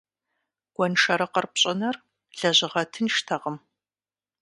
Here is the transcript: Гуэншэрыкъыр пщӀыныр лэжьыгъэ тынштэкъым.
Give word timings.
Гуэншэрыкъыр 0.75 1.45
пщӀыныр 1.53 1.95
лэжьыгъэ 2.37 2.83
тынштэкъым. 2.91 3.57